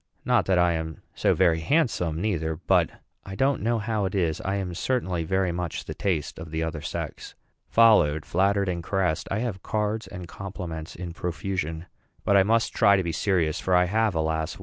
[0.25, 2.89] Not that I am so very handsome neither; but,
[3.23, 6.63] I don't know how it is, I am certainly very much the taste of the
[6.63, 7.35] other sex.
[7.69, 11.85] Followed, flattered, and caressed, I have cards and compliments in profusion.
[12.23, 14.57] But I must try to be serious; for I have, alas!